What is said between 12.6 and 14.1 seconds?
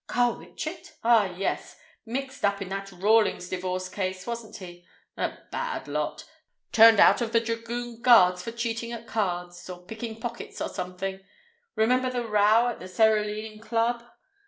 at the Cerulean Club?